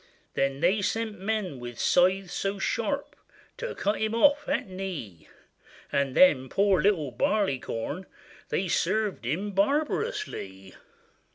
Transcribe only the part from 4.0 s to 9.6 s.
him off at knee; And then poor little Barleycorn, They served him